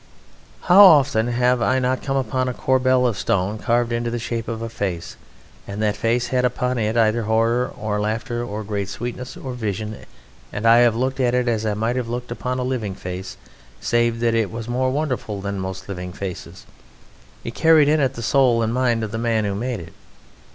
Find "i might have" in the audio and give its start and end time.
11.67-12.09